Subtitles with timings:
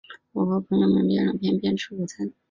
[0.31, 2.33] 我和朋友边聊天边吃午餐